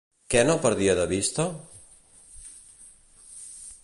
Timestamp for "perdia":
0.63-0.95